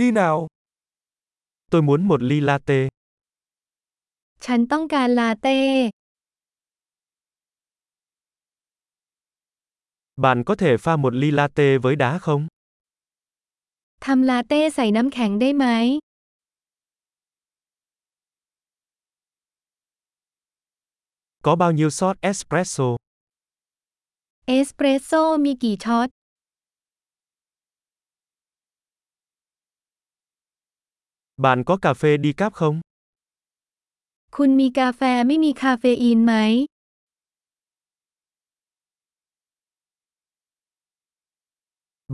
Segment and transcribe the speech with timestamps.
[0.00, 0.47] đi nào.
[1.71, 2.87] Tôi muốn một ly latte.
[4.45, 5.59] ฉันต้องการลาเต้
[10.23, 12.41] Bạn có thể pha một ly latte với đá không?
[14.05, 15.65] ทำลาเต้ใส่น้ำแข็งได้ไหม
[21.45, 22.87] Có bao nhiêu shot espresso?
[24.47, 26.07] เอสเปรสโซ่มีกี่ช็อต
[31.45, 32.75] Bạn có cà phê decaf không?
[34.37, 36.33] คุณมีกาแฟไม่มีคาเฟอีนไหม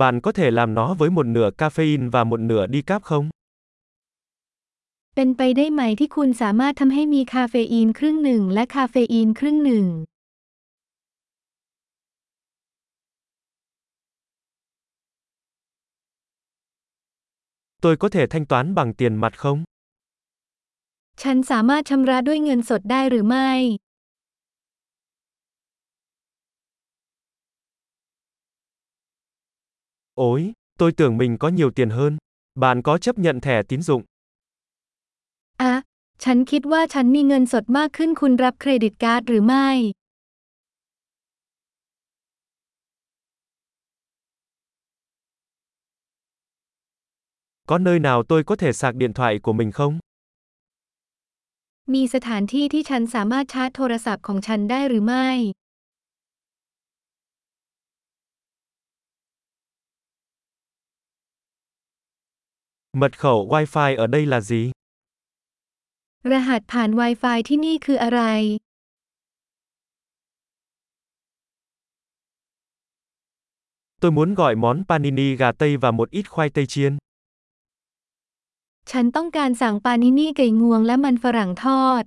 [0.00, 3.26] Bạn có thể làm nó với một nửa caffeine và một nửa decaf không?
[5.14, 9.86] เป็นไปได้ไหมที่คุณสามารถทำให้มีคาเฟอีนครึ่งหนึ่งและคาเฟอีนครึ่งหนึ่ง
[17.85, 19.63] Tôi có thể thanh toán bằng tiền mặt không?
[21.21, 23.51] ฉันสามารถชำระด้วยเงินสดได้หรือไม่
[30.15, 32.17] Ôi, tôi tưởng mình có nhiều tiền hơn.
[32.55, 34.03] Bạn có chấp nhận thẻ tín dụng?
[35.61, 35.73] อะ
[36.23, 39.69] ฉันคิดว่าฉันมีเงินสดมากขึ้นคุณรับเครดิตการ์ดหรือไม่
[47.66, 49.98] Có nơi nào tôi có thể sạc điện thoại của mình không?
[51.94, 55.28] มีสถานที่ที่ฉันสามารถชาร์จโทรศัพท์ของฉันได้หรือไม่
[63.00, 64.62] Mật khẩu Wi-Fi ở đây là gì?
[66.32, 68.22] รหัสผ่าน Wi-Fi ที่นี่คืออะไร
[74.00, 76.92] Tôi muốn gọi món panini gà Tây và một ít khoai tây chiên.
[78.91, 82.03] ฉันต้องการสั่งปานินี่ไก่งวงและมันฝรั่งทอด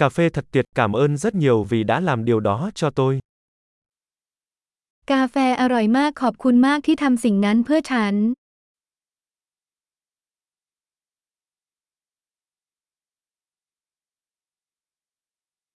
[0.00, 3.20] Cà phê thật tuyệt, cảm ơn rất nhiều vì đã làm điều đó cho tôi.
[5.12, 8.14] กาแฟอร่อยมากขอบคุณมากที่ทำสิ่งนั้นเพื่อฉัน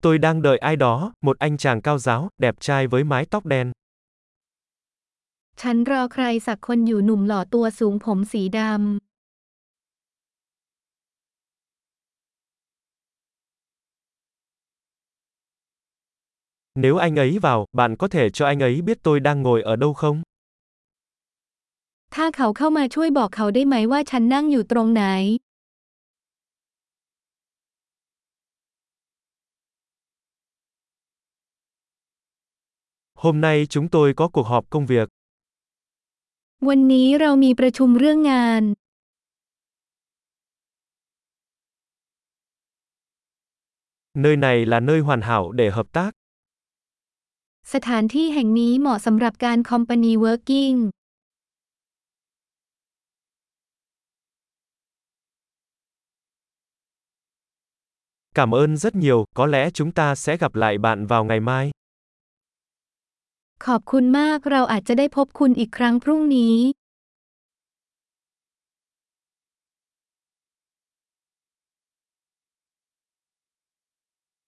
[0.02, 3.46] Tôi đang đợi ai đó, một anh chàng cao giáo, đẹp trai với mái tóc
[3.46, 3.72] đen.
[5.60, 8.70] ฉันรอใครสักคนอยู่หนุ่มหล่อตัวสูงผมสีดำ
[16.84, 19.76] Nếu anh ấy vào, bạn có thể cho anh ấy biết tôi đang ngồi ở
[19.76, 20.22] đâu không?
[22.14, 25.04] ถ้าเขาเข้ามาช่วยบอกเขาได้ไหมว่าฉันนั่งอยู่ตรงไหน
[33.18, 35.08] Hôm nay chúng tôi có cuộc họp công việc.
[36.68, 38.62] วันนี้เรามีประชุมเรื่องงาน
[44.14, 46.10] Nơi này là nơi hoàn hảo để hợp tác.
[47.72, 50.76] สถานที่แห่งนี้เหมาะสำหรับการ Company Working
[58.34, 61.70] Cảm ơn rất nhiều, có lẽ chúng ta sẽ gặp lại bạn vào ngày mai.
[63.65, 66.55] ขอบคุณมากเราอาจจะได้พบคุณอีกครั้งพรุ่งนี้